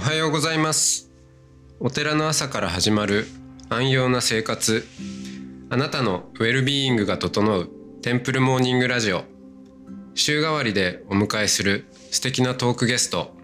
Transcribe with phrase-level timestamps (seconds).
[0.00, 1.10] おはようございます。
[1.78, 3.26] お寺の朝から始まる
[3.68, 4.86] 安養な生活。
[5.68, 7.68] あなたのウェルビーイングが整う
[8.00, 9.24] テンプルモーニングラジオ。
[10.14, 13.36] 週替わりでお迎えする素敵なトークゲスト。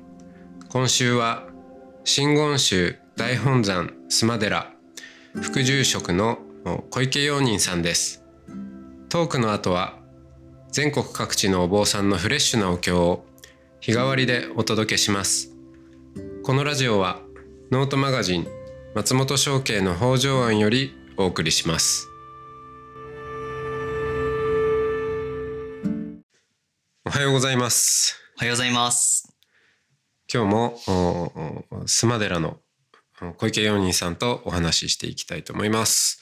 [0.70, 1.46] 今週は
[2.04, 4.72] 真言宗大本山須磨寺。
[5.34, 6.38] 副住職の
[6.88, 8.24] 小池陽人さんです。
[9.10, 9.98] トークの後は
[10.72, 13.26] 全国各地のお坊さんのフレッシュなお経を
[13.80, 15.55] 日替わりでお届けします。
[16.46, 17.22] このラジオは
[17.72, 18.46] ノートマガジン
[18.94, 22.06] 松本商家の北条庵よりお送りします。
[27.04, 28.16] おはようございます。
[28.36, 29.36] おはようございます。
[30.32, 30.78] 今日も
[31.84, 32.60] 須磨寺の
[33.20, 36.20] お小池陽人さんとお話ししていきたいと思います。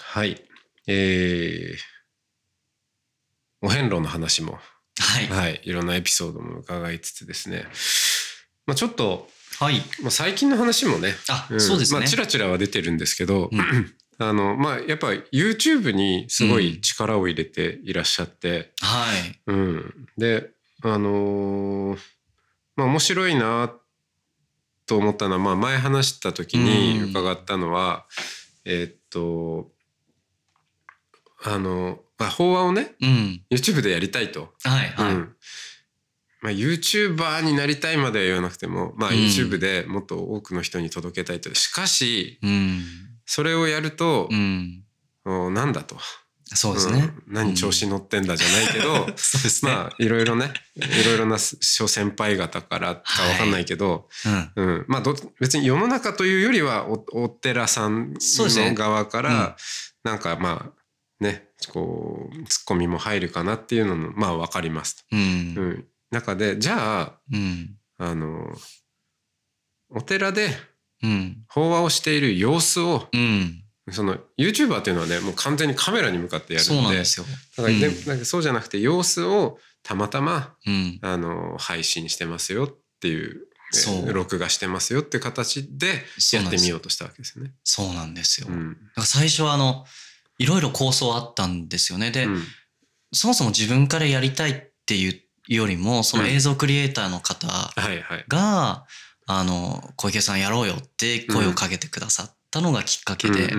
[0.00, 0.42] はい。
[0.88, 1.76] えー、
[3.62, 4.58] お遍路の話も
[4.98, 5.28] はい。
[5.28, 7.66] はい、いろんなエピソードも伺いつつですね、
[8.66, 9.80] まあ、ちょっと、はい。
[10.02, 12.00] まあ、最近の話もねあ、んそうですね。
[12.00, 13.60] まあ、ちらちらは出てるんですけど、うん
[14.18, 19.38] あのまあやっぱ YouTube にすごい力を入れていらっしゃって、はい。
[19.46, 20.50] うんで
[20.82, 21.98] あのー
[22.76, 23.72] まあ面白いな
[24.86, 28.06] と思ったのは、まあ、前話した時にうん伺ったのは、
[28.64, 29.70] えーっと
[31.44, 33.42] あの、まあ、法話をねうん。
[33.50, 34.54] YouTube でやりたいと。
[34.64, 34.88] はい。
[34.90, 35.14] はい。
[35.14, 35.36] うん
[36.46, 41.52] まあ、YouTuber になりたいまでは言わなくても、まあ、うん YouTube でもっと多くの人に届けたいと。
[41.56, 42.84] しかしうん。
[43.24, 44.84] それをやるとう、ん。
[45.24, 45.96] おなんだと、
[46.54, 47.00] そうですね。
[47.00, 49.72] うん何調子乗ってんだじゃないけど、 そうですね。
[49.72, 54.52] まあいろいろねいろいろな諸先輩方からかわかんないけど、うん。
[54.54, 59.56] うん、まあど別に世の中というよりはおお寺さんの側かうんら、
[60.04, 65.02] なんかまあねこうツッコミも入るかなっていうのもまあわかりますと。
[65.10, 65.16] う。
[65.16, 65.84] うんん、
[66.16, 67.76] 中でじゃあうん。
[67.98, 68.54] あの
[69.90, 70.48] お寺で
[71.02, 71.44] うん。
[71.48, 73.62] 法話をしている様子をうん。
[73.92, 77.26] その YouTuber っていうのはねもう完全にカメラに向かってやるんでそうなんですよ。
[77.56, 80.98] だからでうんなんかそうじゃなくて様子をたまたまうん。
[81.02, 85.88] あの配信してますよっていうえーそう録画してますよっていう形で
[86.32, 87.52] やってみようとしたわけですよね。
[87.64, 88.46] そうなんですよ。
[88.48, 89.84] だうんから最初はあの、
[90.38, 92.10] いろいろ構想あったんですよね。
[92.10, 92.42] で、うん
[93.12, 97.46] そもそも自分からやりたいっていうよりも、その映像クリエイターの方。
[98.28, 98.86] が、
[99.26, 103.52] あの、小池さんやろうよって声をかけてくださったのがきっかけで、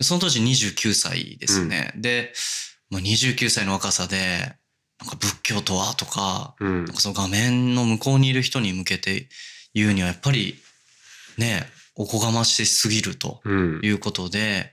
[0.00, 1.92] その当時29歳ですね。
[1.96, 2.32] で、
[2.90, 4.54] まあ、29歳の若さで、
[5.00, 6.84] なんか仏教とはとか、うん。
[6.84, 9.28] なんかその画面の向こうにいる人に向けて
[9.74, 10.56] 言うにはやっぱり
[11.36, 13.80] ね、おこがましすぎるとうん。
[13.82, 14.72] いうことで、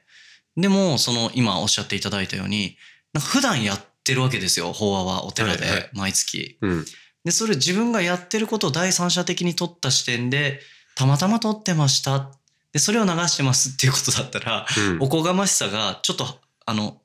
[0.58, 2.78] でもその今おっしゃっていただいたように、
[3.14, 6.58] なんか普段やってるわけですよ、法話はお寺はいはいで毎月。
[6.62, 6.86] うん
[7.26, 10.62] で、それ自分がやってることを第三者的に撮った視点で、
[10.94, 12.32] たまたま撮ってました。
[12.72, 16.26] で、それを流してますっていうことだったら、うんおこがましさがちょっと、
[16.68, 17.02] あの、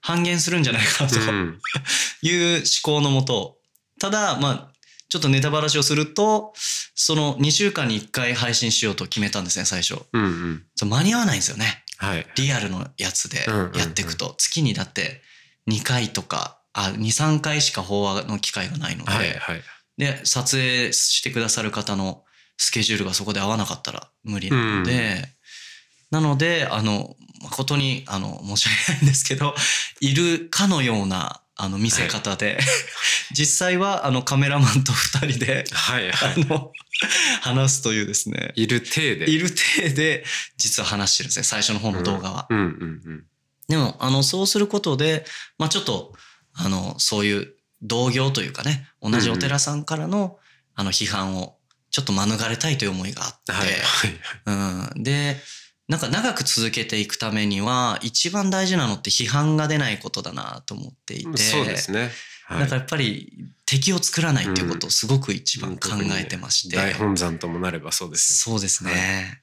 [0.00, 1.58] 半減するんじゃないかなとうん
[2.22, 3.58] いう思考のもと、
[4.00, 4.72] ただ、まあ、
[5.10, 6.54] ちょっとネタバラシをすると、
[6.94, 10.02] その2週間に1回配信しようと決めたんですね、最初。
[10.12, 11.84] うんうん間に合わないんですよね。
[11.98, 12.26] はい。
[12.36, 13.44] リアルのやつで
[13.74, 14.34] やっていくと。
[14.38, 15.20] 月にだって
[15.68, 19.62] 2回とか、あ、2、3回しか法話の機会がないので、はいはい。
[19.98, 22.24] で、撮影してくださる方の
[22.56, 25.28] スケジュールがそこで合わなかったら無理なので、
[26.10, 29.54] なので、あの、誠に、あの、申し訳ないんですけど、
[30.00, 32.58] いるかのような、あの、見せ方で、
[33.32, 36.34] 実際は、あの、カメラマンと二人で、はいはい。
[36.34, 36.72] あの、
[37.42, 39.30] 話すというですね、いる体で。
[39.30, 40.24] いる体で、
[40.56, 42.46] 実は話してるんですね、最初の方の動画は。
[42.48, 42.66] うんうんう
[43.10, 43.24] ん
[43.68, 45.24] でも、あの、そうすることで、
[45.58, 46.12] まあちょっと、
[46.54, 50.38] あの、そういう同業というかね、同じお寺さんからの、
[50.74, 51.56] あの、批判を、
[51.90, 54.94] ちょっと免れたいという思いがあって、はいはい。
[54.96, 55.02] うん。
[55.02, 55.36] で、
[55.88, 62.00] なんか長く続けていくためには、一番大事なのって批判が出ないことだなと思っていて、そうですね。
[62.00, 62.10] はい
[62.50, 63.30] なんかやっぱり
[63.66, 66.76] 敵を作らないっていうことをすごく一番考えてまして。
[66.76, 69.42] 大本山ともなればそうですそうですね。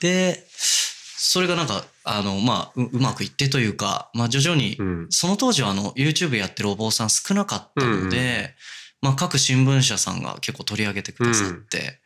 [0.00, 8.54] で、それがなんか、あの、まあ、ううまくいってというか、まあ徐々によ。、うんその当時はあの、YouTube やってるお坊さん少なかったので、
[9.02, 12.00] まあ各新聞社さんが結構取り上げてくださって、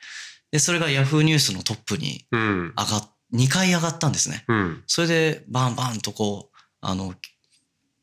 [0.50, 4.44] で、それが Yahoo ニュースのトップにうん上がっ、2回上がったんですね。
[4.48, 7.14] うんそれで、バンバンとこう、あの、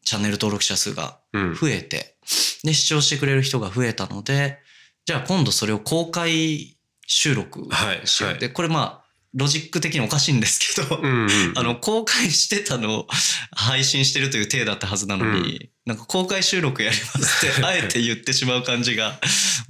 [0.06, 2.16] チャンネル登録者数がうん増えて、
[2.64, 4.60] で、視聴してくれる人が増えたので、
[5.06, 8.32] じゃあ今度それを公開収録はいしよう。
[8.32, 11.30] はいで、これまあ、ロジック的におかしいんですけど、うんうん。
[11.56, 13.08] あの、公開してたのを
[13.52, 19.20] 配信してるという体だったはずなのに、なんか公開収録やりますって、 あえて言ってしまう感じが、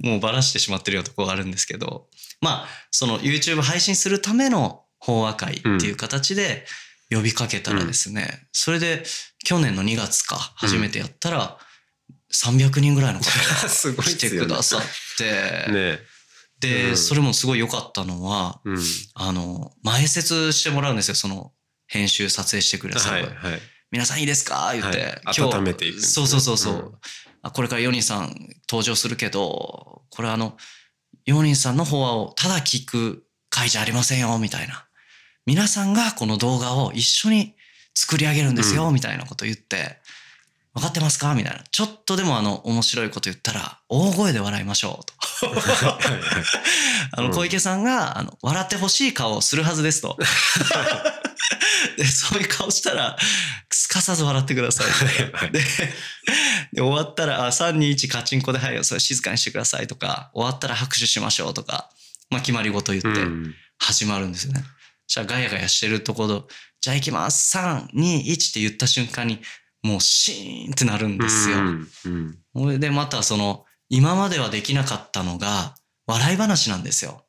[0.00, 2.08] もうバラしてしまってるようなところがあるんですけど、
[2.40, 6.66] まあ、その YouTube 配信するための法話会っていう形で
[7.10, 9.04] 呼びかけたらですね、それで
[9.44, 11.58] 去年の2月か、初めてやったら、
[12.32, 14.82] 300人ぐらいの方が 来てくださっ
[15.16, 15.24] て、
[15.72, 16.00] ね
[16.60, 16.96] で、うん。
[16.96, 18.78] それもすごい良かったのは、うん。
[19.14, 21.52] あの、前説してもらうんですよ、その、
[21.86, 23.60] 編集撮影してくれさる、はいはい。
[23.90, 24.72] 皆さんいいですか？
[24.74, 25.20] 言って、はい。
[25.24, 26.02] 今日温めていくね。
[26.02, 26.92] そうそうそうそう、うん。
[27.42, 27.50] あ。
[27.50, 28.36] これからヨニさん
[28.68, 30.56] 登場するけど、これあの、
[31.24, 34.86] ヨニさんの法話をただ聞く会じゃありませんよ、みたいな。
[35.46, 37.54] 皆さんがこの動画を一緒に
[37.94, 39.96] 作り上げるんですよ、うみたいなこと言って、
[40.74, 41.34] 分かってますか？
[41.34, 41.62] みたいな。
[41.70, 45.14] ちょっとでもあの、面白いこと言ったら、大声で笑いましょう、と。
[47.12, 50.16] あの、うん小池さんが、あの、笑ってほしい顔をするはずですと。
[51.96, 53.16] で、そういう顔したら、
[53.70, 55.60] すかさず笑ってくださいで。
[56.72, 61.90] で、終わったら、あ、3、2、1カチンコで、はい、それ静かにしてくださいとか、終わったら拍手しましょうとか、
[62.30, 64.64] まあ、決まり事言ってうん始まるんですよね。
[65.06, 66.48] じゃあ、ガヤガヤしてるところ、
[66.80, 67.56] じゃあ行きます。
[67.56, 69.40] 3、2、1って言った瞬間に、
[69.82, 71.58] もうシーンってなるんですよ。
[71.58, 72.38] うんうん。
[72.54, 75.74] それで、またその、今まではできなかったのが、
[76.06, 77.24] 笑い話なんですよ。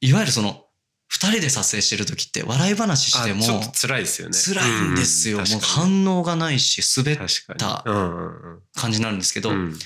[0.00, 0.66] いわゆるその、
[1.08, 4.34] 二人で撮影してる時って笑い話しても辛いですよね。
[4.34, 5.38] 辛いんですよ。
[5.38, 7.84] うんもう反応がないし、滑っ確た
[8.74, 9.78] 感じになるんですけど、うん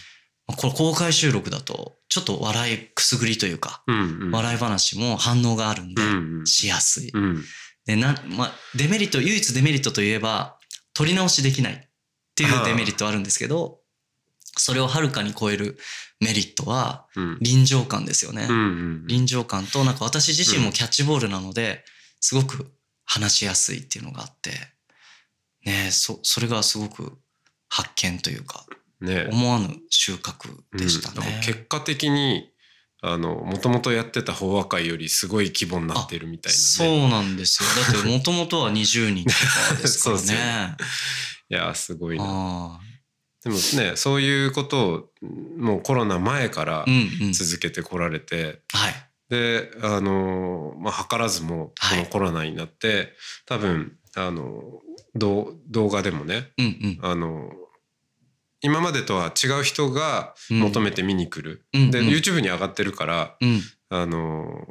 [0.56, 4.30] これ公開収録だと、ちょっと笑いくすぐりというか、うんうん。
[4.30, 6.46] 笑い話も反応があるんでう、んうん。
[6.46, 7.10] しやすい。
[7.12, 7.44] うん。
[7.84, 10.55] で、な、まあ、デメリット、唯一デメリットといえば、
[10.96, 11.78] 撮り直しできないっ
[12.34, 13.80] ていうデメリットあるんですけど、
[14.56, 15.76] それをはるかに超える
[16.20, 18.48] メリットは、うん臨場感ですよね。
[19.06, 21.84] 臨場感と、なんか私自身もキャッチボールなので、
[22.18, 22.72] すごく
[23.04, 24.52] 話しやすいっていうのがあって、
[25.66, 27.12] ねえそ、それがすごく
[27.68, 28.64] 発見というか、
[29.02, 31.40] ね思わぬ収穫でしたうん。
[31.42, 32.50] 結果的に
[33.08, 37.68] あのもともとやってた法話会よりすごい規模になってるみたいな、ね、そうなんですよ。
[37.94, 40.76] だってもともとは20人とかですからね。
[41.48, 42.80] いやすごいなあ
[43.44, 45.04] でもねそういうことを
[45.56, 46.84] もうコロナ前から。
[47.32, 48.94] 続けてこられて、はい。
[49.28, 53.12] であのまあ図らずもはいこのコロナになって、
[53.46, 54.62] 多分あの
[55.14, 56.98] 動動画でもねうんうん。
[57.02, 57.50] あの
[58.66, 63.60] 今までとは違う人がうん求めて見に来る、でうんうん YouTube に上がってるからうん。
[63.88, 64.66] あの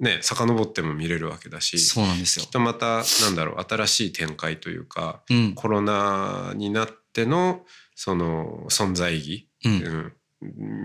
[0.00, 2.50] ね遡っても見れるわけだしそうなんですよきっ。
[2.50, 5.54] とまたなんだろう新しい展開というかうん。
[5.54, 7.62] コロナになっての
[7.94, 9.68] その存在意う。
[9.68, 10.12] 義、うんん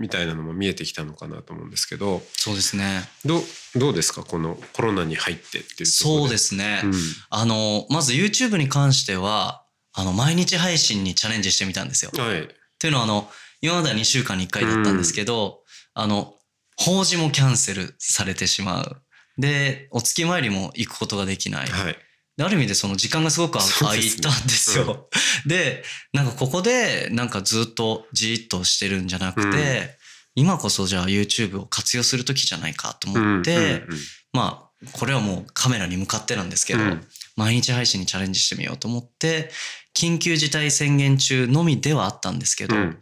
[0.00, 3.02] みたいなのも見えてきたのかなと思うんですけどそうですね。
[3.26, 3.42] どう
[3.76, 6.80] どうですかこのコロナに入ってっていうところそうですね。
[6.82, 6.92] うん
[7.28, 9.59] あの、まず YouTube に関しては、
[9.92, 12.10] あの、毎日配信にチャレンジしてみたんですよ。
[12.14, 12.46] はいっ
[12.80, 13.28] ていうのはあの、
[13.60, 16.34] 今までは2週間に1回だったんですけど、あの、
[16.78, 19.02] 法事もキャンセルされてしまう。
[19.36, 21.68] で、お月参りも行くことができない。
[21.68, 21.96] はい
[22.36, 25.10] である意味でその時間がすごくあ空いたんですよ。
[25.44, 25.82] で、
[26.14, 29.54] なんかここでなんかずっとじーっとしてるんじゃなくて、うん
[30.36, 33.88] 今こそじゃあ YouTube を活用する時じゃないかと思って、うんうん
[34.32, 37.04] まあ、これはもうカメラに向かってなんですけど、うん。
[37.36, 39.50] 毎日配信にチャレンジしてみようと思って、
[39.94, 42.98] 緊急事態宣言中のみではあったんですけど、うん。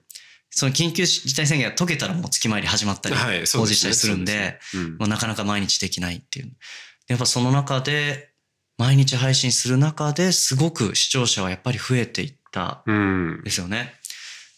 [0.50, 3.90] その緊急事態宣言が解けたらもう月参り始まったり、はいそうですね。
[3.90, 4.96] 報じたりするんで、そうですね。
[4.98, 6.52] まあ、なかなか毎日できないっていう。
[7.08, 8.30] やっぱその中で、
[8.76, 13.40] 毎日配信する中ですごく視聴者はやっぱり増えていったうん。
[13.40, 13.94] んですよね。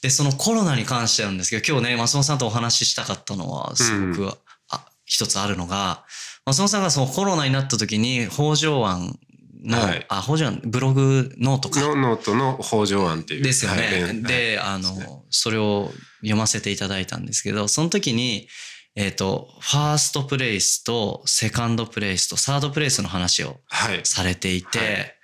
[0.03, 4.39] で、そのコロナに関してなんですけど、今日ね、松本さんとお話ししたかったのは、すごく、
[4.71, 6.05] あ一つあるのが、
[6.47, 9.19] 松本さんがそのコロナになった時に、北条案
[9.63, 10.07] の、はい。
[10.09, 11.81] あ、方丈庵、ブログノートか。
[11.81, 13.43] のノートの方丈庵っていう。
[13.43, 13.83] ですよね。
[13.83, 15.05] はい連で、あですね。
[15.05, 18.49] の、それを読ませていただいたんですけど、その時に、
[18.97, 24.01] えっ、と、ファーストプレイスとセカンドプレイスとサードプレイスの話をはい。
[24.05, 25.17] されていて、はい。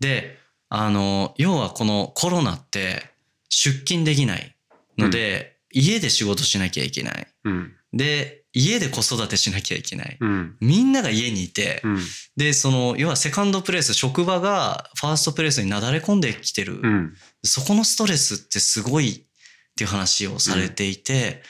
[0.00, 0.38] で、
[0.68, 3.10] あの、要はこのコロナって
[3.48, 4.56] 出勤できない
[4.98, 7.26] ので、家で仕事しなきゃいけない。
[7.44, 7.72] うん。
[7.92, 10.16] で、家で子育てしなきゃいけない。
[10.20, 11.98] うんみんなが家にいて、うん
[12.36, 16.80] で、その、要はセカンドプレイス、職場がファーストプレイスになだれ込んできてる。
[16.82, 21.42] うんそこのストレスってすごいっていう話をされていて、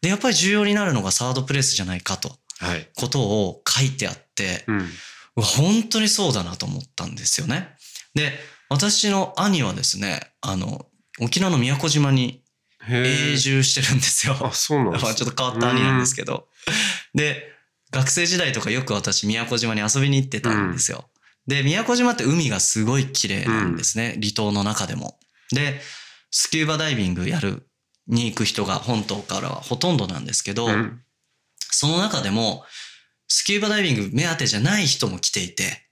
[0.00, 4.88] で、やっぱり重要になるのがサードプレイスじゃないかと、はいことを書いてあって、うん
[5.36, 7.68] 本当にそうだなと思ったんですよね。
[8.14, 8.32] で、
[8.68, 10.86] 私の兄はですね、あの、
[11.20, 12.42] 沖縄の宮古島に
[12.82, 14.36] へ永え住してるんですよ。
[14.40, 16.48] あそうなんです まあちょっと変わった兄なんですけど。
[17.14, 17.52] で、
[17.90, 21.10] 学生時代とかよく私宮古島に遊びに行ってたんですよ。
[21.46, 24.16] で、宮古島って海がすごい綺麗なんですね。
[24.20, 25.18] 離島の中でも。
[25.50, 25.80] で、
[26.30, 27.66] スキューバダイビングやる
[28.06, 31.02] に行く人が本島からはほとんどなんですけど、うん
[31.72, 32.64] その中でも、
[33.28, 35.86] スキューバダイビング目当てじゃない人も来ていて、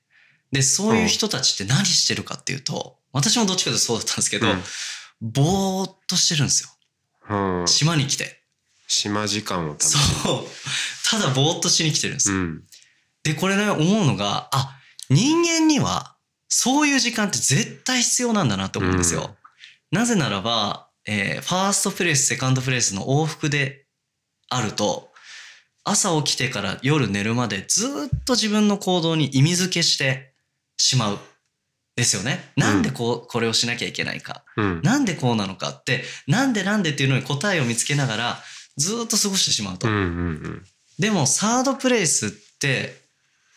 [0.50, 4.62] で、そういう人たちって何してるかっていうと、私もどっちかというとそうだったんですけど、うん
[5.20, 6.70] ぼーっとしてるんですよ。
[7.60, 8.37] うん島に来て。
[8.88, 10.44] 島時間を楽しそう。
[11.08, 12.36] ただぼーっとしに来てるんですよ。
[12.36, 12.62] むうん
[13.24, 14.78] で、これね、思うのが、あ、
[15.10, 16.16] 人間には、
[16.48, 19.36] そういう時間って絶対必要なんだなと思うんですよ。
[19.90, 23.86] なぜならば、えーファーストプレイス、セカンドプレイスの往復で
[24.48, 25.10] あると、
[25.84, 30.32] 朝起きてから夜寝るまでずっと自分の行動に意味付けして
[30.76, 31.18] しまう。
[31.96, 32.52] ですよね。
[32.56, 34.44] なんでこう、これをしなきゃいけないか。
[34.56, 38.42] うんなんでこうなのかって、なんでなんでっていうのに答えを見つけながら、
[38.78, 39.88] ずっと過ごしてしまうと。
[40.98, 43.02] でもサードプレイスって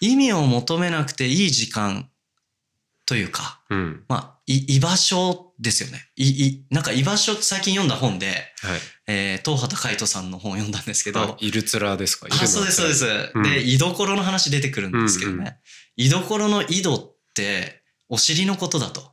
[0.02, 2.10] 意味を求めなくていい時間
[3.06, 6.08] というか、うんうんまあ、い居場所ですよね。
[6.16, 8.38] い、い、なんか居場所最近読んだ本で、はい
[9.08, 12.28] えー、東畑海人さんの本を読んだんですけど、あイルツラですか？
[12.32, 13.32] あ、そうです、そうです。
[13.36, 15.38] うんで、居所の話出てくるんですけどね。
[15.38, 15.54] うんうん
[15.98, 19.12] 居所の井戸ってお尻のことだと。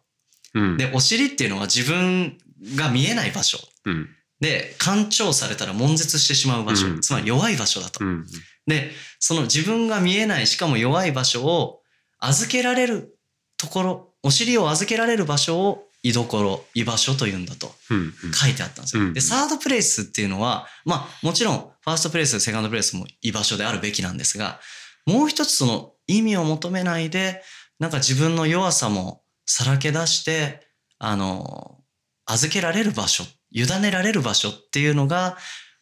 [0.55, 2.39] うんで、お尻っていうのは自分
[2.77, 3.59] が見えない場所。
[3.85, 4.09] うん
[4.41, 6.87] で、干潮されたら悶絶してしまう場所。
[6.87, 8.05] うんつまり弱い場所だと。
[8.05, 8.27] うん
[8.67, 11.81] で、その自分が見えない、しかも弱い場所を
[12.19, 13.17] 預けられる
[13.57, 19.05] ところ、お尻を預けられる場所を居所、居場所というんだとうんうん書いてあったんですよ。
[19.05, 24.61] うんで、サードプレイスっていうのは、まあもちろんファーストプレイス、セカンドプレイスも居場所であるべきなんですが、
[25.07, 27.43] もう一つその意味を求めないで、
[27.79, 30.67] なんか自分の弱さもさらけ出して、
[30.99, 31.79] あの、
[32.27, 35.37] 預けられる場所、委ねられる場所っていうのが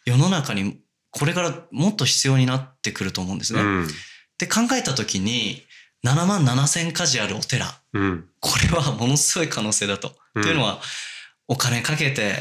[0.04, 0.80] 世の中に
[1.10, 3.60] これからもっと必要になってくると思うんですね。
[3.60, 3.88] うん。
[4.38, 5.62] で考えた時に
[6.04, 7.66] 7万7千家事あるお寺。
[7.94, 8.28] うん。
[8.40, 10.12] これはものすごい可能性だと。
[10.34, 10.42] うん。
[10.42, 10.80] というのは
[11.48, 12.34] お金かけて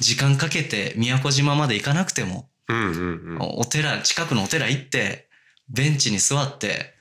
[0.00, 2.48] 時間かけて宮古島まで行かなくても、
[3.40, 5.28] お寺近くのお寺行って
[5.68, 6.94] ベンチに座って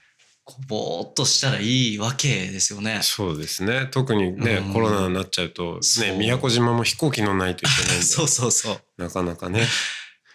[0.67, 2.99] ぼーっとしたらいいわけですよね。
[3.03, 8.81] そうですね特にね、うんコロナになっちゃうとね宮古島も飛行機乗んないといけないんで そうそうそう。
[8.97, 9.67] なかなかね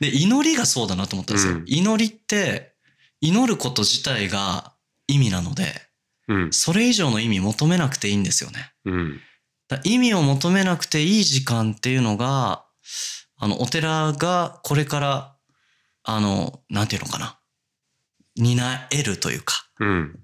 [0.00, 1.54] で祈りがそうだなと思ったんですよ。
[1.54, 2.73] うん祈りって
[3.21, 4.73] 祈ること自体が
[5.07, 5.83] 意味なので
[6.28, 8.73] うんそれ以上の意味求めなくていいんですよね。
[8.85, 9.21] うん
[9.69, 12.64] だ意味を求めなくていい時間っていうのが、
[13.38, 15.37] あの、お寺がこれから、
[16.04, 17.38] あの、なんていうのかな。
[18.36, 20.20] 担えるというか、うん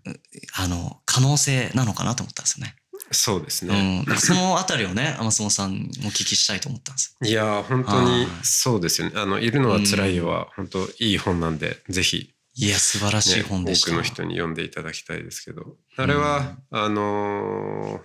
[0.56, 2.74] あの、可能性なのかなと思ったんですよね。
[3.10, 4.04] そうですうね、ん。
[4.04, 7.16] だからそのあたりをね、天相さんもお聞きしたいと思ったんです。
[7.24, 13.92] いやー本当にはいそうですよねあのいるのは辛いよは本当いい本なんでぜひいや、素晴らしいね、本でした。
[13.92, 18.00] 多くの人に読んでいただきたいですけどあれは、あの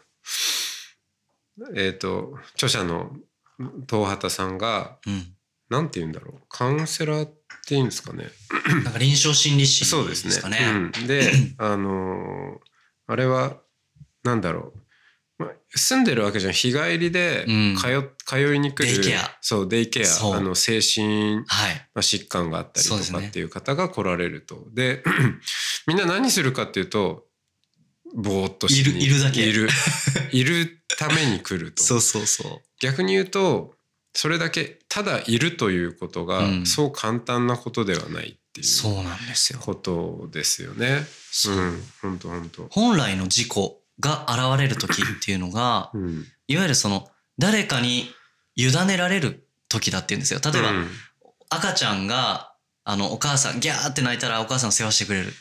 [1.76, 3.12] ーえっ、と著者の
[3.90, 5.33] 東畑さんがうん。
[5.74, 6.42] なんて言うんだろう。
[6.50, 7.34] カウンセラーっ
[7.68, 8.26] ていうんですかね。
[8.84, 10.42] なんか臨床心理士そうでですすね。
[10.44, 10.92] かね。
[11.02, 12.74] うん、で あのー
[13.06, 13.58] あれは
[14.24, 14.72] なんだろ
[15.40, 16.54] う、まあ、住んでるわけじゃん。
[16.54, 17.76] 日帰りでうん。
[17.76, 19.02] 通,、通いに来る。
[19.02, 19.38] デイケア。
[19.42, 20.36] そうデイケア。
[20.36, 21.76] あの精神はい。
[21.96, 24.68] まあ、疾患があったりとかっていう方が来られると。
[24.74, 25.04] で
[25.88, 27.26] みんな何するかっていうと
[28.16, 29.42] ぼーっとしにいるいるだけ。
[29.42, 29.68] いる。
[30.32, 31.82] いるために来ると。
[31.84, 33.76] そうそうそ逆に言うと
[34.14, 38.60] それだけただいるということが、うんそう簡単なことではないってう。
[38.60, 39.60] いうそうなんですよ。
[39.60, 41.06] ことですよね。
[41.32, 42.68] そううん、本当本当。
[42.70, 48.14] 本来の事故が現れる時っていうのが、 うん、いわゆるその誰かに
[48.56, 50.40] 委ねられる時だっていうんですよ。
[50.44, 50.90] 例えば、うん
[51.50, 55.34] 赤ちゃんがあのお母さんギャーって泣いたらお母さんを世話してくれる。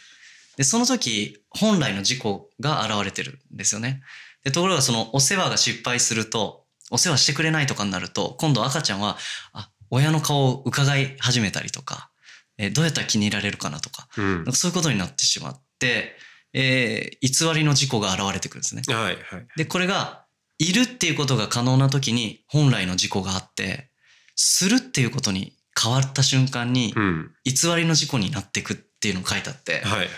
[0.57, 4.03] でその時本来の事故が現れてるんですよね。
[4.45, 6.62] でところがそのお世話が失敗すると
[6.93, 9.17] お世話してくれないとかになると今度赤ちゃんは
[9.53, 12.11] あ親の顔を伺い始めたりとか、
[12.59, 16.17] えーどうやったら気に入られるかなとかうんかそういうことになってしまって、
[16.53, 18.83] えー偽りの事故が現れてくるんですね。
[18.87, 19.17] はいはい。
[19.57, 20.25] で、これが、
[20.59, 23.91] いるっていうことが可能な時に本来の事故があって、
[24.37, 30.09] するっていうことに変わった瞬間にう、ん、偽りの事故になっていくっていうのが書いてあって、はいはい。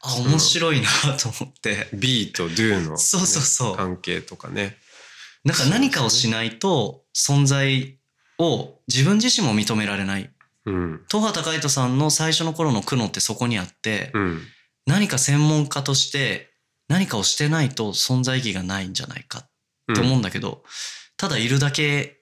[0.00, 4.76] あ、面白いなと思って、B と Do の、ね、そうそうそう関係とかね。
[5.44, 7.98] なんか何かをしないと存在
[8.38, 10.30] を自分自身も認められない。
[10.64, 14.40] うん、東畑海人さんの最初の頃の苦悩ってそこにあって、うん、
[14.86, 16.52] 何か専門家として
[16.88, 20.62] 何かをしてないと存在意義がないんじゃないかって思うんだけど、
[21.16, 22.20] ただいるだけ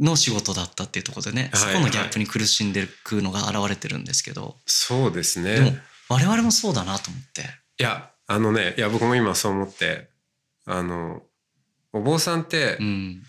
[0.00, 2.88] の仕事だったっていうところでね、はいそこのギャップに苦しんでる
[3.22, 5.82] のが現れてるんですけど、そうですでもね。
[6.08, 7.42] 我々もそうだなと思って。
[7.78, 10.08] いやあのねいや僕も今そう思って
[10.64, 11.22] あの
[11.96, 13.22] お坊さんって、うん。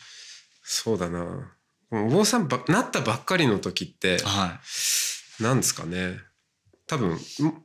[0.64, 1.54] そうだな
[1.92, 4.60] お坊さんばなったばっかりの時っては
[5.40, 6.18] なんですかね
[6.88, 7.64] 多分も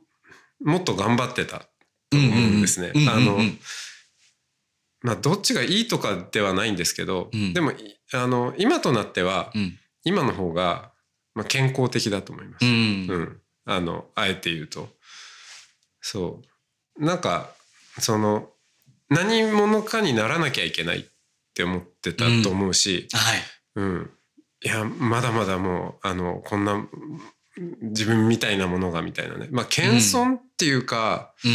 [0.61, 1.59] もっと頑張ってたい。
[2.09, 2.93] と思うんですね。
[3.09, 3.59] あのうん
[5.01, 7.75] まあどっちがいいとかではないんですけど、うんでもい
[8.13, 9.77] あの今となってはうん。
[10.05, 10.91] 今の方が、
[11.33, 12.65] まあ、健康的だと思います。
[12.65, 13.41] ううんん。
[13.65, 14.89] あのあえて言うと
[16.01, 16.41] そ
[16.97, 17.49] うなんか
[17.99, 18.49] その
[19.09, 21.03] 何者かにならなきゃいけないっ
[21.53, 23.39] て思ってたと思うし、はい。
[23.75, 24.09] うん。
[24.63, 26.87] いやまだまだもうあのこんな
[27.81, 29.49] 自分みたいなものがみたいなね。
[29.51, 31.51] まあ謙遜っていうか、うん。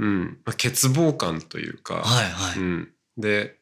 [0.00, 0.24] うん。
[0.44, 2.58] まあ、欠乏感というか、はいはい。
[2.58, 3.56] うん、で、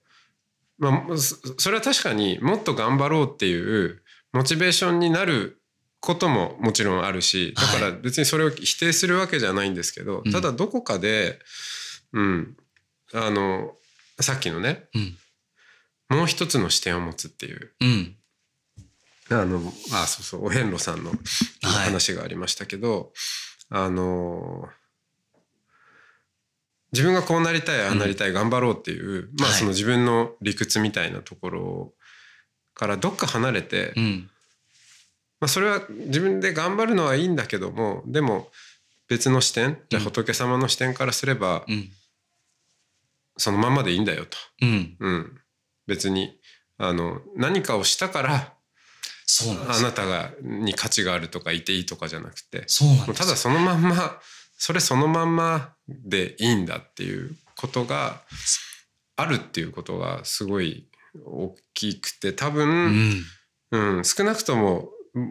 [0.78, 4.00] まあ、そそれは確かにもっと頑張ろうっていう
[4.32, 5.60] モチベーションになる
[6.00, 10.32] ことももちろんあるしだから別にそれを否定するわけじゃないんですけど、うん。
[10.32, 11.40] ただどこかで、
[12.12, 12.56] うん、
[13.14, 13.74] あの
[14.20, 15.16] さっきのねうん。
[16.08, 18.16] もう一つの視点を持つっていううん。
[19.30, 19.60] あの
[19.92, 21.12] あそうそうお遍路さんの
[21.62, 23.12] 話がありましたけど、
[23.68, 24.66] あの
[26.92, 31.92] 自分がこうなりたいああなりたい、頑張ろうっていうまあはいその自分の理屈みたいなところ
[32.74, 34.30] からどっか離れて、うん。
[35.40, 38.48] まあ、それは自分で頑張るのはいいんだけどもでも
[39.08, 41.90] 別の視点じゃあ仏様の視点からすれば、うん。
[43.38, 44.96] そのまんまでいいんだよと、うん。
[45.00, 45.40] うん、
[45.86, 46.38] 別に
[46.76, 48.52] あの何かをしたから
[49.24, 49.72] そうなん。
[49.72, 53.14] あなたがに価値があるとかいていいとかじゃなくてそうなん。
[53.14, 54.18] ただそのまんま
[54.56, 58.22] それそのまんまでいいんだっていうことが
[59.16, 60.88] あるっていうことがすごい
[61.24, 62.68] 大きくて多う分、
[63.10, 63.24] ん。
[63.70, 64.88] うん少なくとも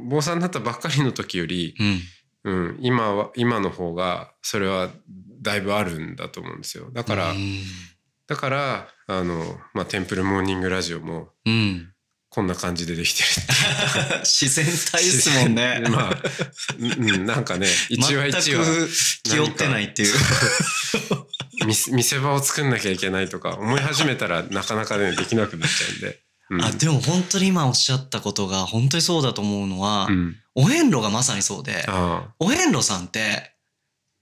[0.10, 2.02] 坊さんになったばっかりの時より、うん。
[2.44, 4.90] うん、今は今の方がそれは
[5.42, 7.64] だいぶあるんだと思うんですよだから、うん。
[8.28, 11.94] だからあの、まあ、テンプルモーニングラジオもうん。
[12.30, 13.30] こんな感じでできてる
[14.24, 15.82] 自然体ですもんね。
[15.90, 16.24] まあ、
[16.78, 18.90] うんうん、なんかね一話一話
[19.24, 20.14] 気負ってないっていう。
[21.66, 26.20] 見せ見せ場を作んなきゃいけないとか思い始めたらなかなかねできなくなっちゃうんで。
[26.50, 33.57] うんあでも本当に今おっしゃったことが本当にそうだと思うのは、うん、お遍路がまさにそうで、あお遍路さんって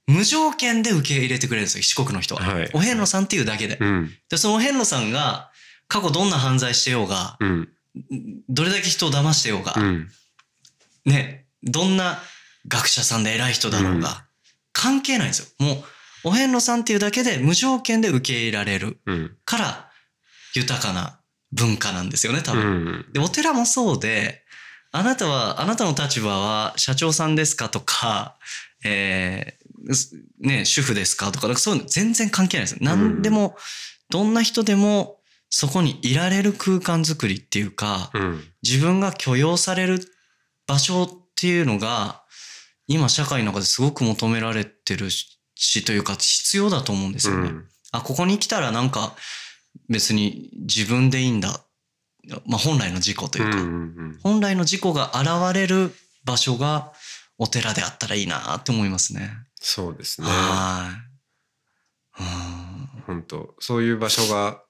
[0.08, 2.42] 無条件で受け入れてくれるんですよ、四国の人は。
[2.42, 3.78] はいお遍路さんっていうだけで。
[3.80, 5.52] あ、うん、で、そのお遍路さんが
[5.88, 7.70] 過去どんな犯罪してようが、うん、
[8.50, 10.10] どれだけ人を騙してようが、うん、
[11.06, 12.20] ね、どんな
[12.68, 14.16] 学者さんで偉い人だろうが、うん
[14.78, 15.66] 関係ないんですよ。
[15.66, 15.84] もう、
[16.26, 19.90] お遍路さんっていうだけで無条件で受け入れられるうん、から、
[20.54, 21.22] 豊かな
[21.54, 22.86] 文化なんですよね、多う分。
[23.10, 24.44] ん、で、お寺もそうで、
[24.92, 28.36] あなたは、あなたの立場は社長さんですかとか、
[28.84, 29.65] えーす
[30.40, 31.32] ね、主婦ですか？
[31.32, 32.80] とか、そういうの全然関係ないですよ。
[32.82, 33.56] 何でも、
[34.10, 35.20] どんな人でも、
[35.50, 40.00] そこにいられる空間づくりっていうか、うん、自分が許容される
[40.68, 42.24] 場所っていうのが、
[42.88, 47.52] 今社会の中ですごく求められてるし、というか必要だと思うんですよね。
[47.92, 49.16] あ、ここに来たらなんか
[49.88, 51.62] 別に自分でいいんだ。
[52.46, 55.94] まあ本来の自己というか、うん、本来の自己が現れる
[56.26, 56.92] 場所が
[57.38, 59.32] お寺であったらいいなって思いますね。
[59.68, 60.28] そうですね。
[63.08, 64.62] 本当そういう場所が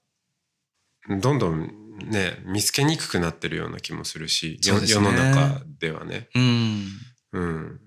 [1.22, 1.70] どんどん
[2.10, 6.30] ね見つけにくくなってるような気もするし、ね世の中ではね。
[6.34, 6.88] うん。
[7.34, 7.80] うん、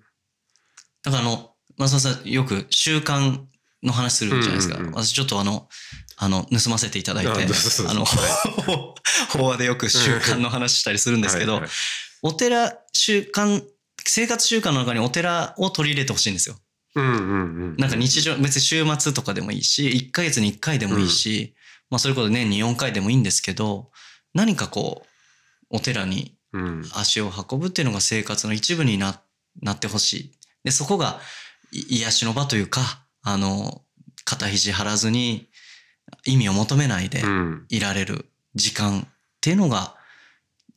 [1.03, 3.40] だからあの、松田さんよく習慣
[3.83, 4.75] の話するじゃないですか。
[4.75, 5.66] うんうんうん私ちょっとあの、
[6.18, 11.71] あの、盗ませていただいて、あの、法話でよく習慣の話したりするんですけど、はいはい
[12.21, 13.62] お寺、習慣、
[14.05, 16.57] 生活習慣の中にお寺を取り入れてほしいんですよ。
[17.01, 21.55] うんうんうん、なんか日常、別に週末とかでもいいし、1ヶ月に1回でもいいし、
[21.91, 23.91] まあそれこそ年に4回でもいいんですけど、
[24.35, 25.07] 何かこう、
[25.71, 29.21] お寺にうん、足を運ぶっていうのが生活の一部にな
[29.61, 30.33] なってほしい。
[30.65, 31.21] で、そこが
[31.73, 33.83] い癒しの場というか、あの、
[34.25, 35.49] 肩肘張らずに
[36.25, 39.05] 意味を求めないでうん、いられる時間っ
[39.41, 39.97] ていうのが、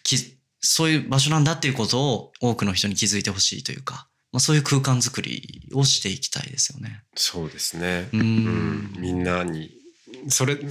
[0.04, 0.18] き
[0.60, 7.04] そういう場所なんだっていうことを多くの人に気づいてほしいというか、まあ、そういう空間づくりをしていきたいですよね。
[7.16, 8.08] そうですね。
[8.14, 8.94] ううんん。
[8.98, 9.72] みんなに
[10.30, 10.64] それまあ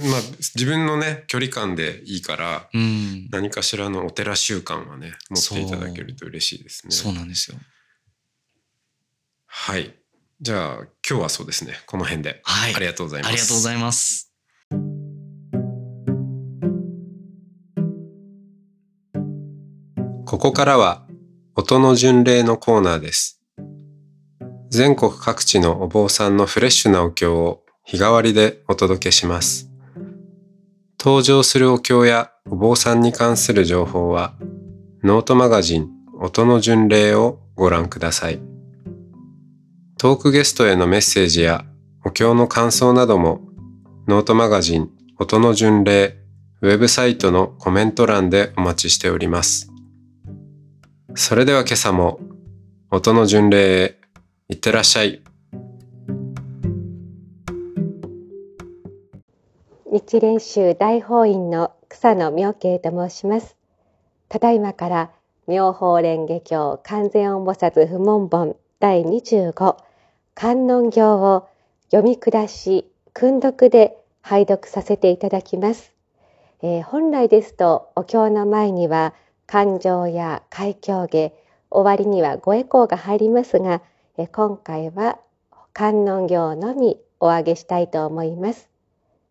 [0.55, 3.27] 自分のね距離感でいいからうん。
[3.29, 6.91] 何かしらのお寺習慣はね持っていただけると嬉しいですね。
[6.91, 7.57] そうなんですよ。
[9.45, 9.93] はい。
[10.39, 10.75] じゃあ
[11.07, 12.75] 今日はそうですねこの辺で、はい。
[12.75, 13.29] ありがとうございます。
[13.29, 14.31] ありがとうございます。
[20.25, 21.05] ここからは
[21.55, 23.40] 音の巡礼のコーナーです。
[24.71, 29.69] 全国各地のお坊さんのフレッシュなお経を日替わりでお届けします。
[30.97, 34.33] 登場するお経やお坊さんに関する情報は、
[35.03, 35.89] ノートマガジン
[36.21, 38.39] 音の巡礼をご覧ください。
[39.97, 41.65] トークゲストへのメッセージや
[42.05, 43.41] お経の感想なども、
[44.07, 46.17] ノートマガジン音の巡礼
[46.61, 49.69] ウェブサイトのコメント欄でお待ちしております。
[51.15, 52.21] それでは今朝も
[52.89, 54.00] 音の巡礼へ
[54.51, 55.21] いってらっしゃい。
[59.89, 63.55] 日蓮宗大法院の草野明慶と申します。
[64.27, 65.11] ただいまから
[65.47, 69.77] 妙法蓮華経完全音菩薩不問本第25
[70.35, 71.47] 観音経を
[71.89, 75.93] 読み下し訓読で拝読させていただきます。
[76.61, 79.13] えー、本来ですとお経の前には
[79.47, 81.33] 感情や開教下
[81.69, 83.81] 終わりにはごエコーが入りますが、
[84.27, 85.19] 今回は
[85.73, 88.69] 観音行のみお上げしたいと思います。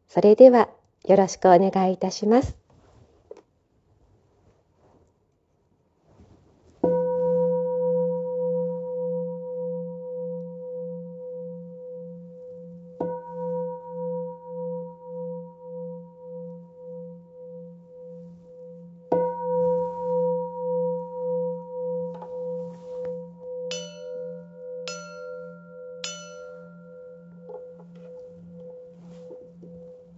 [0.09, 0.69] それでは
[1.07, 2.60] よろしくお願いいたします。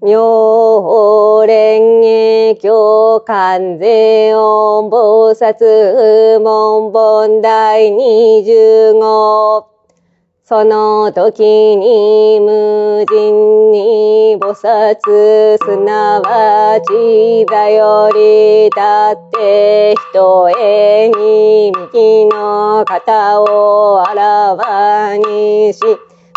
[0.04, 9.64] 妙法蓮華経完全音菩薩門本第二十五。
[10.42, 11.44] その時
[11.76, 25.80] に無人に菩薩すなわちだより立って人へに右の肩をあらわにし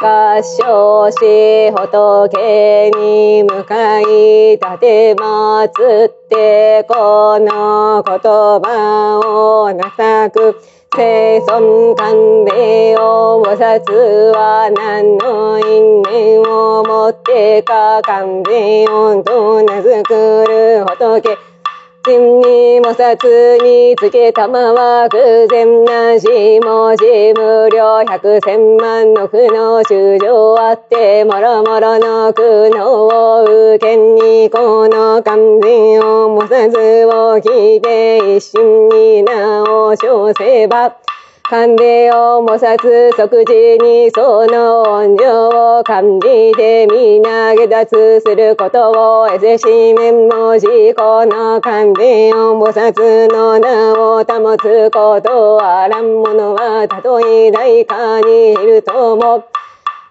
[0.05, 10.61] 合唱し仏に向かい立てまつってこの言葉をなさく。
[10.95, 18.01] 生存勘弁を菩薩は何の因縁をもってか。
[18.03, 21.54] 勘弁をと名付くる仏。
[22.05, 26.27] 心に摩擦につけたまは偶然なし
[26.59, 40.95] もし無料百千万の苦悩修正あってもろもろの苦悩を受けにこの完全を摩擦を聞いて一心に名を称せば
[41.47, 59.47] 勘でを模索即時にその恩情を感じて皆下脱することを得ぜしめんもじこの勘でを模索の名を保つことあらんものはたとえ大かにいるとも。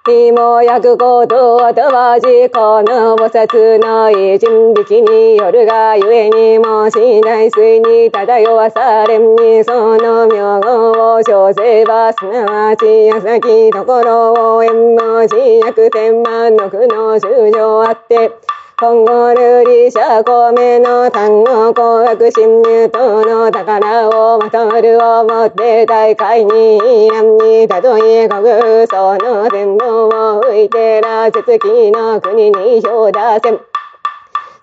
[0.06, 18.30] 火も焼くことはわじこの菩薩の一人力によるがゆえにもしない水に漂わされんにその名号を称せばすなわち矢先ところを縁文字約千万の苦の修正あって
[18.76, 26.80] 今後ルリシャコメの単語紅白侵入等の宝をまとるをもって大会に
[27.12, 28.42] 案にたとえ国
[28.88, 33.74] その全部を浮いてら絶気の国に票出せ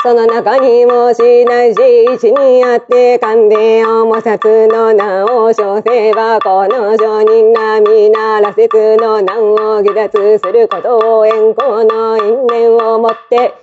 [0.03, 1.79] その中にもしないし、
[2.15, 13.53] 一にあって勘でを模殺の名を称せば、この商人が皆羅刹の難を下脱することを縁故の因縁をもって、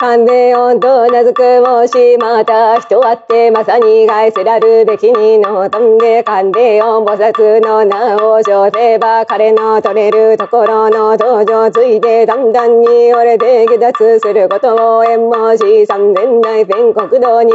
[0.00, 17.52] 関連音と名付くもしまた人あってまさに返せらるべきにのとんで関連音菩薩の名を称せば彼の取れるところの登場ついてだんだんに折れて下脱することを縁もし三千代全国道に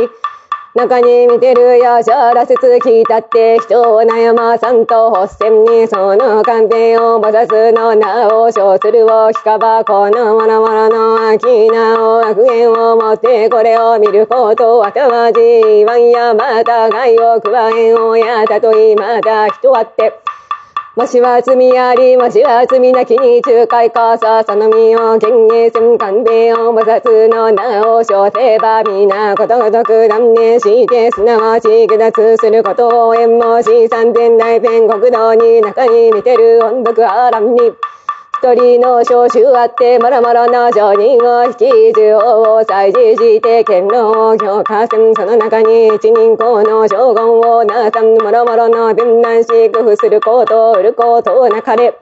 [0.76, 20.12] 中に見てるよしゃらせつきたって人を悩まさんと発戦にその観点を菩薩の名を称するを聞かばこのものものの秋なお悪縁を持ってこれを見ることわたまじいわんやまた害を加えんをやたといまた人あって
[20.96, 37.60] もしは罪あり、もしは罪なき仲介かさ、その身を権限戦官兵を摩擦の名を称せば、皆ことごとく断念して、すなわち下脱することを縁もし三千大天国道に中に見てる音読あらんに。
[38.46, 45.16] 一人の召集あって、もろもろの商人を引き中央を祭事して、剣能を強化せん。
[45.16, 51.98] その中に一人公の将軍をなさん、もろもろの分断し、工夫すること、売ることなかれ。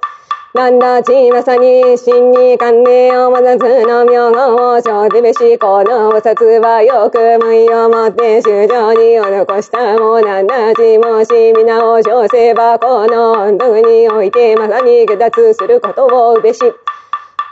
[0.54, 16.60] なんだちまさに真に観念をまざずの名号を生じべしこの菩薩はよく無意を持って衆生に施したもなんだちもし皆を称せばこの音読においてまさに下脱することをうべし。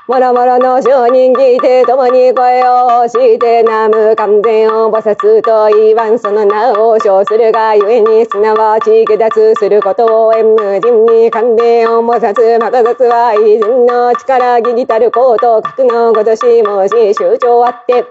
[0.08, 18.04] もろもろの商人聞いて共に声をして南無完全を菩薩と言わんその名を称するがゆえにすなわち下脱することを縁無尽に完全を菩薩また雑は偉人の力義にたること格のごとしもし集長あって。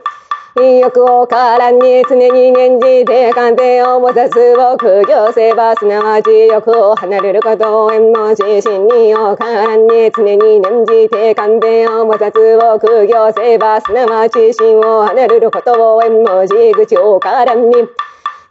[0.59, 17.71] 意欲をからに常に念じて官邸を持たすを苦行せばすなわち欲を離れることを縁も自身にをからに常に念じて官邸を持たすを苦行せばすなわち心を離れることを縁も自口をからに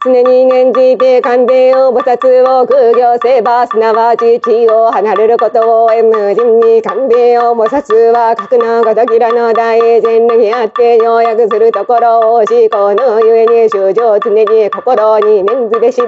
[0.02, 16.00] 常に念じて勘弁を菩薩を苦行せば、すなわち地を離れることを縁無人に勘弁を菩薩は格のごときらの大善にあって要約するところを思考のゆえに修正常に心に念ずべし。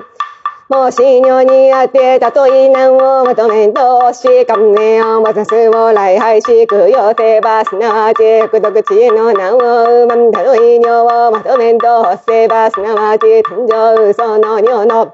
[0.73, 11.87] もし尿にあってたとえ難をまとめんとし観念をまさすを来廃しくよせばすなわちくどくちの難をまんたとえ尿をまとめんと
[12.27, 15.13] せばすなわち天上その尿の。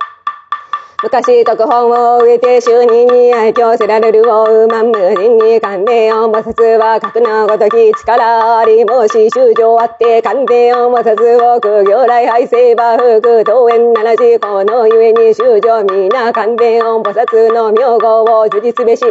[1.01, 19.05] 昔特本を植えて就任に愛嬌せられるを馬無人に勘弁を摩擦は格のごとき力ありもし修正あって勘弁を摩擦を苦行来敗せば福当園ならしこのゆえに修正皆勘弁を菩薩の名号を受実べし。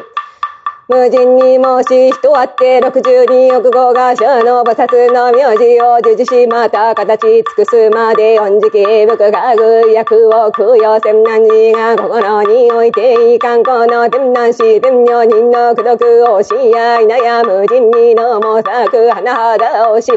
[0.89, 13.65] 無人にもし人あって六十二億号が者の菩薩の名字を授受しまた形尽くすまで恩時期仏が具役を供養せん難事が心においていかん。
[13.65, 20.09] この天南市天女人の苦毒をしやいなや無人にのもさく花肌をし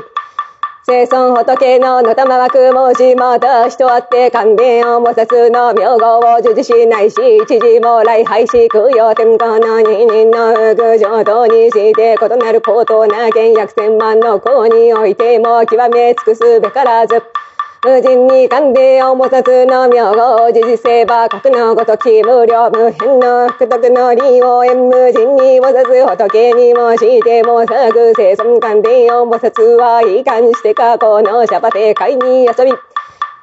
[0.91, 7.15] 生孫仏ののたまわくもしまた人あって歓迎をもさすの名号を授受しないし
[7.47, 17.23] 知事も来廃し供養天下の二人の副上等にして異なる高等なけん百千万の功においても極め尽くすべからず。
[17.83, 32.90] 無人に勘でを菩薩の名号を事実せば格のごとき無料無変の福徳の利を縁無人に菩薩仏にもしても作生存勘でを菩薩は遺憾してかこのシャバテ会に遊び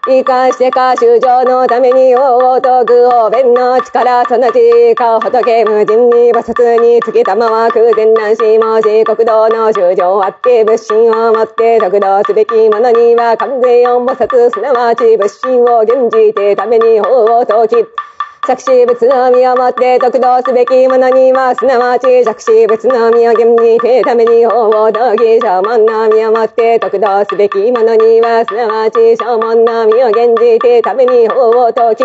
[0.08, 18.17] 生かしてか修正のために大徳を弁の力そのちか仏無人に菩薩に突き玉は空前乱しもし国道の修正あって仏心を持って得道すべき者には完全四菩薩すなわち仏心を現じてために法を説き
[18.48, 32.04] 作詞物の身をもって得度すべきものには、すなわち作詞物の身を現じてために法を説き、正門の身をもって得度すべきものには、すなわち正門の身を現じてために法を解き、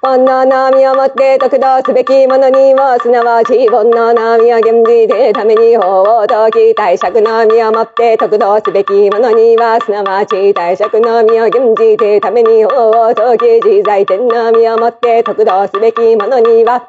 [0.00, 16.86] 煩悩の身をもって得道すべき者には、すなわち煩悩の身を現じてために法を説き、大釈の身をもって得道すべき者には、すなわち大釈の身を現じてために法を説き、自在天の身をもって得道すべき者には、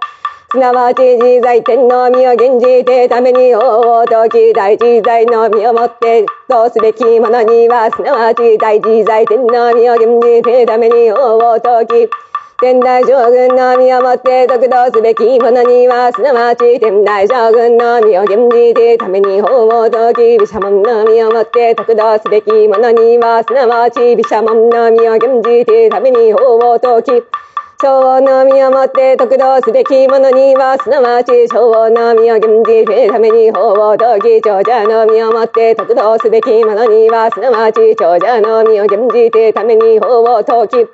[0.51, 12.28] すなわち自在天の身を現じてために法を説き、大自在の身をもってどうすべき者には、すなわち大自在天の身を現じてために法を説き、
[12.61, 27.23] 天台将軍の身をもって得道すべき者には、すなわち天台将軍の身を現じてために法を説き、毘沙門の身をもって得道すべき者には、すなわち毘沙門の身を現じてために法を説き、
[27.81, 40.91] 昭和の身をもって得道すべき者には、すなわち昭和の身を現じてために法を説き、長者の身をもって得道すべき者には、すなわち長者の身を現じてために法を説き、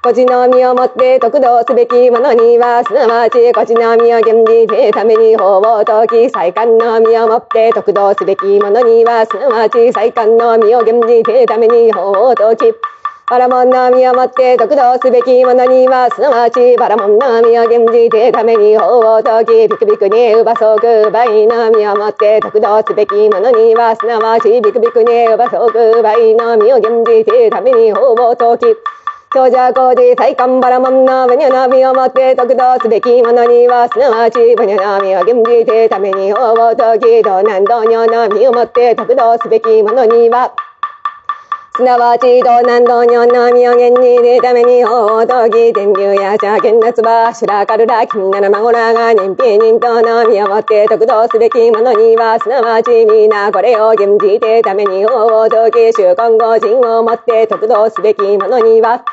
[0.00, 12.78] こちの身をもって得道すべき者には、すなわちこちの身を現じてために法を説き、再観の身をもって得道すべき者には、すなわち再観の身を現じてために法を説き、
[13.28, 28.97] バラモンの身をもって得道すべき者には、すなわちバラモンの身を現じてために法を説き、ビクビクにうばそく倍の身をもって得道すべき者には、すなわちビクビクにうばそく倍の身を現じてために法を説き、
[29.38, 40.50] 長者工事再官バラモンのブニャの身をもって得道すべき者には、すなわちブニャの身を現じてために法を説き、道南道女の身をもって得道すべき者には、
[41.76, 59.04] すなわち、道南道日本の身を現にでために、法と義天竜や邪剣夏場、修羅カルラ、金なら孫らが年品人との身をもって得度すべき者には、すなわち皆これを厳じてために、法と義衆今後人をもって得度すべき者には、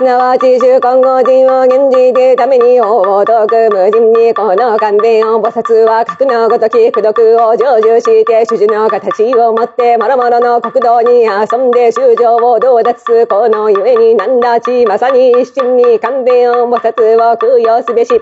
[0.00, 18.12] すなわち、衆今後人を現じてために、王を遠く無人に、この勘弁を菩薩は、格のごとき、不徳を成就して、主樹の形を持って、諸々の国道に遊んで、衆生を道脱す、このゆえに、なんだち、まさに一心に勘弁を菩薩を供養すべし。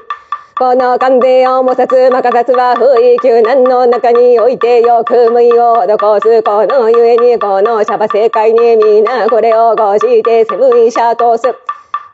[0.59, 6.43] この関連を菩薩、まかさつは、不意救難の中においてよく無意を施す。
[6.43, 11.45] このゆえに、このシャバ世界に皆これをごして、セムイシャとす。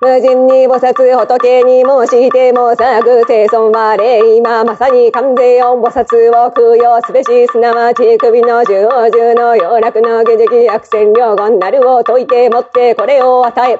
[0.03, 13.79] 無人に菩薩仏に申しても作生存は礼今まさに完全音菩薩を供養すべしすなわち首の十十の要楽の下敷悪戦両言なるを解いてもってこれを与え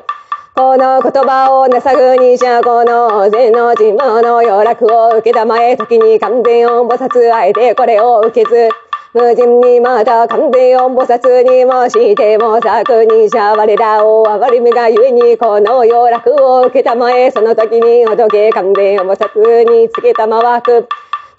[0.57, 8.69] この言葉をなさぐにしゃこの大勢の人望の要楽を受けたまえ時に完全音菩薩あえてこれを受けず
[9.15, 20.87] 無人にまた完全音菩薩にもしても作にしゃ我らを憐れみがゆえにこの要楽を受けたまえその時に仏け完全音菩薩につけたまわく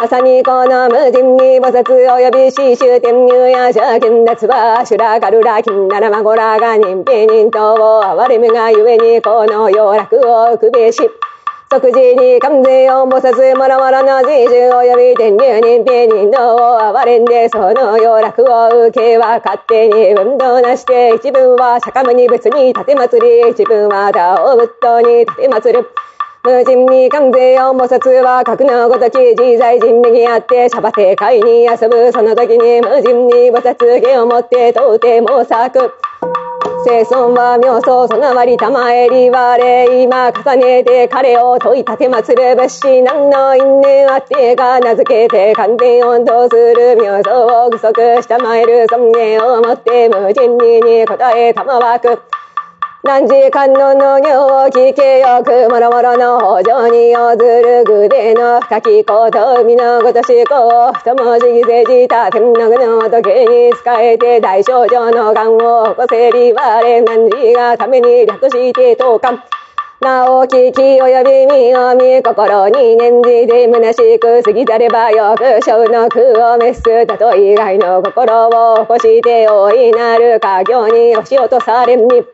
[0.06, 11.02] まさにこの無人に菩薩及び死衆天入や邪剣脱は修羅カルラ金なら孫らが人平人等を憐れみがゆえにこの要楽を受くべし。
[11.72, 25.89] 即時に完全を菩薩もろもろの自重及び天竜人平人道を憐れんでその要楽を受けは勝手に運動なして一分は釈迦無に別に立て祭り一分は他を仏道に立て祭る。
[26.45, 35.91] 無人に完全音菩薩は格のごとき自在人力あってシャバ世界に遊ぶその時に無人に菩薩芸をもって到底も作
[36.86, 52.44] 生存は妙相そのわりたまえりわれ今重ねて彼を問い立て祭る仏師何の因縁あってか名付けて完全音頭する妙相を具足したまえる尊厳をもって無人にに答えたまわく。
[53.06, 69.38] 何時間の農業を聞けよくもろもろの北条に要ずる具での深きこと海のごとしこう一文字犠牲した天の具の時計に使えて大少女の癌を起こせり我何時がために略して当館
[70.02, 82.26] なお聞き及び身を見心に念じて虚しく過ぎざればよく小の苦を滅すたと以外の心を起こして大いなる家業に押し落とされんに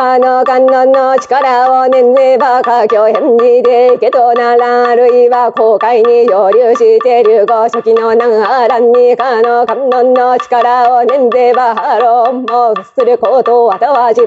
[0.00, 14.20] あの観音の力を念ぜば家境返事でけとならあるいは航海に漂流して流行初期の南波乱にかの観音の力を念ぜばハロンもすることはたわじ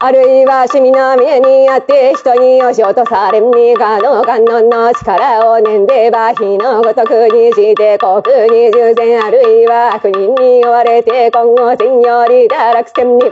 [0.00, 8.20] あるいは趣味の見えにあって人に押し落とされんにかの観音の力を念ぜば火のごとくにして国
[8.52, 13.24] に従前あるいは悪人に追われて今後天より堕落せんに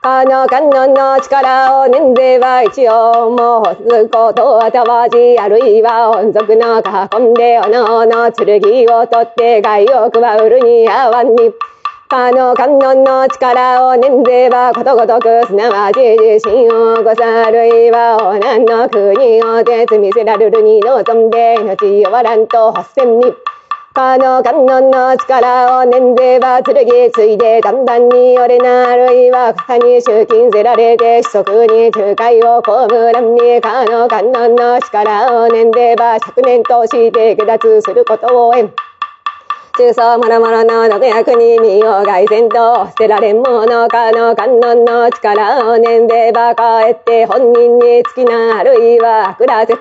[0.00, 11.52] この観音の力を念ぜば一応も干すことはたわじ、あるいは音族の囲んで、おのおの剣を取って害を加うるにあわんに。
[12.08, 23.34] この観音の力を念ぜばことごとく、すなわち自身を起こさあるいは、おなんの国を絶見せられるに望んで、命をわらんと発せんに。
[23.98, 32.70] この観音の力を念ぜば剣ついでだんだんに俺なあるいは肩に集金せられて子息に仲介を被
[33.12, 38.72] らんにこの観音の力を念ぜば昨年として下脱することを縁
[39.76, 49.74] 中層もろもろの毒薬に身を外せと捨てられんものかの観音の力を念ぜば帰って本人につきなあるいは悪らせ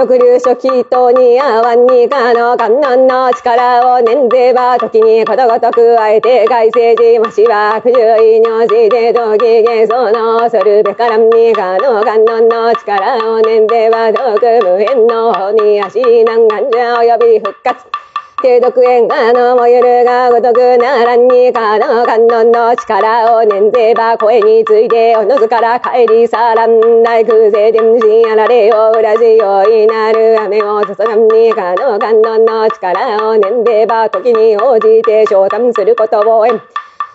[0.00, 18.09] 特流初期等にあわんにかの観音の力を念でば時にことごとくあえて外世寺もしは不注意にじて時幻想のそるべからんにかの観音の力を念でば毒無縁の方に足難願者及び復活。
[18.42, 36.62] 定独縁がのもゆるがごとくならんにかの観音の力を念ぜば声についておのずから帰りさらんない空勢天心あられよ裏地よいなる雨を注がんにかの観音の力を念ぜば時に応じて昇賛することを縁。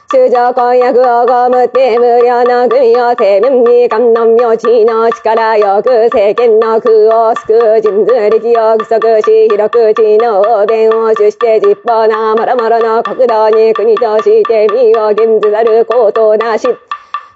[0.07, 3.49] 通常婚約をごむって無料の国を生命
[3.83, 5.81] に観音名地の力よ。
[5.81, 16.67] く政権の苦を救う人図力を不足し広く地の弁を主して実法なまろまろの国土に国として身を現ずざることなし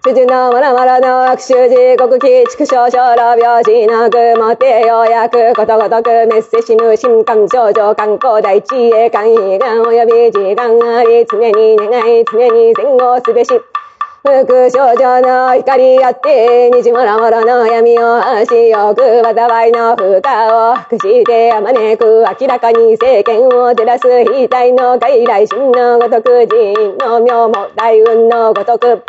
[0.02, 13.52] 父のまらまらの悪臭時刻期畜生小老病死なくもってようやくことごとくメッセシム新刊症状観光大地へ間悲願及び時間あり常に願い常に戦後すべし
[14.24, 29.04] 副少女の光あって、虹もろもろの闇を足よく災いの負荷を隠してあまねく明らかに政権を照らす額の外来心のごとく人の妙も大運のごとく。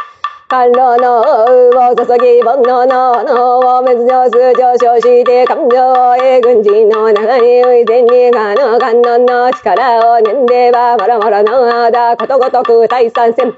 [0.51, 5.77] 甘露の王を注ぎ煩悩の炎を滅上す上昇して感情
[6.17, 13.55] へ軍人の中に浮いてにかの観音の力を念ではもろもろのあことごとく退散せん。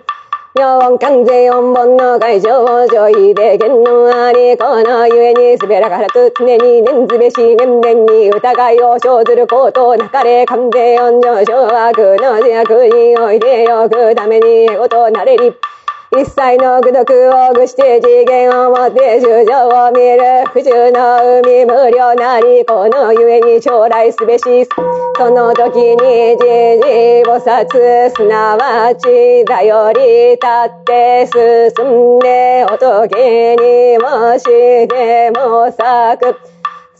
[0.54, 15.54] 妙音関税音本の会場を上位で言のありこのゆえにすべらからと常に念ずべし面々に疑いを生ずることなかれ関税音上昇悪の自悪においてよくためにエゴとなれり。
[16.14, 24.44] 一切の愚読を愚して次元をもって衆生を見る不中の海無料なりこのゆえに将来すべし
[25.16, 26.44] その時にじ
[26.84, 34.44] じ菩薩すなわち頼り立って進んで仏にもし
[34.86, 36.51] ても咲く。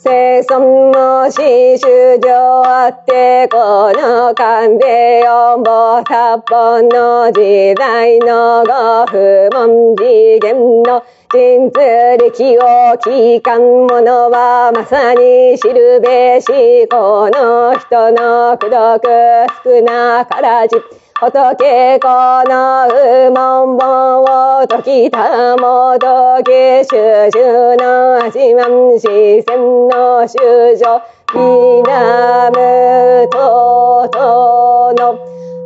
[0.05, 0.59] 生存
[0.91, 11.79] も死主上あって、この勘で四方八本の時代のご不問次元の人通
[12.19, 19.07] 力を聞かん者はまさに知るべし、この人の苦毒
[19.63, 20.75] 少なからじ。
[21.23, 22.09] 仏こ
[22.49, 31.01] のうもんぼを解きたもとけ主従の八万四千の修女
[31.33, 35.17] 南ととの。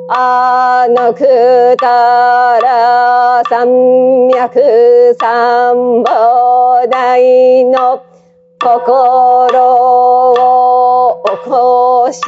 [0.09, 8.17] あのくたら三脈三宝大の。
[8.59, 12.21] 心を起こし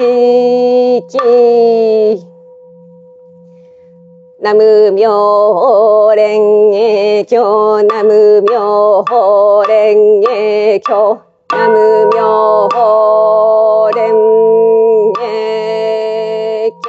[1.08, 2.37] き。
[4.48, 6.16] ナム妙蓮
[6.72, 7.26] 華。
[7.26, 10.22] 経ナム妙蓮
[10.80, 11.20] 華。
[11.50, 12.70] 経ナム妙
[13.92, 14.00] 蓮
[15.12, 15.20] 華。
[16.82, 16.88] 経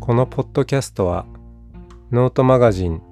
[0.00, 1.24] このポッドキャストは
[2.10, 3.11] ノートマガジン